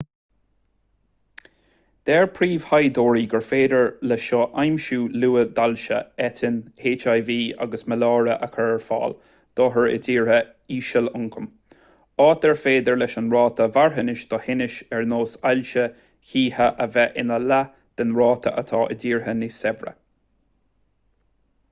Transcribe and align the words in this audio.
deir 2.09 2.23
príomhthaighdeoirí 2.37 3.25
gur 3.33 3.43
féidir 3.47 3.89
le 4.11 4.15
seo 4.27 4.39
aimsiú 4.61 5.01
luath 5.23 5.51
d'ailse 5.59 5.97
eitinn 6.27 6.55
hiv 6.85 7.05
agus 7.65 7.85
maláire 7.93 8.37
a 8.47 8.49
chur 8.55 8.71
ar 8.77 8.81
fáil 8.85 9.13
d'othair 9.61 9.89
i 9.97 9.99
dtíortha 10.07 10.39
ísealioncaim 10.77 11.47
áit 12.29 12.47
ar 12.53 12.57
féidir 12.63 12.99
leis 13.01 13.15
an 13.23 13.31
ráta 13.37 13.67
marthanais 13.77 14.23
do 14.33 14.39
thinnis 14.47 14.77
ar 15.01 15.07
nós 15.13 15.35
ailse 15.51 15.83
chíche 16.31 16.71
a 16.87 16.87
bheith 16.97 17.21
ina 17.25 17.37
leath 17.45 17.77
den 18.01 18.17
ráta 18.23 18.57
atá 18.63 18.81
i 18.89 18.99
dtíortha 19.05 19.41
níos 19.43 19.61
saibhre 19.65 19.95